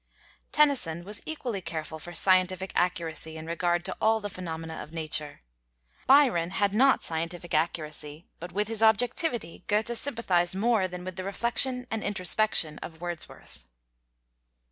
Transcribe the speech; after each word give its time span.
Tennyson 0.51 1.03
was 1.03 1.21
equally 1.27 1.61
careful 1.61 1.99
for 1.99 2.11
scientific 2.11 2.71
accuracy 2.73 3.37
in 3.37 3.45
regard 3.45 3.85
to 3.85 3.95
all 4.01 4.19
the 4.19 4.31
phenomena 4.31 4.77
of 4.81 4.91
nature. 4.91 5.41
Byron 6.07 6.49
had 6.49 6.73
not 6.73 7.03
scientific 7.03 7.53
accuracy, 7.53 8.25
but 8.39 8.51
with 8.51 8.67
his 8.67 8.81
objectivity 8.81 9.63
Goethe 9.67 9.95
sympathized 9.95 10.55
more 10.55 10.87
than 10.87 11.05
with 11.05 11.17
the 11.17 11.23
reflection 11.23 11.85
and 11.91 12.03
introspection 12.03 12.79
of 12.79 12.99
Wordsworth. 12.99 13.67